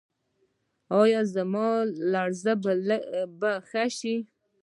[0.99, 1.69] ایا زما
[2.11, 2.53] لرزه
[3.39, 4.15] به ښه شي؟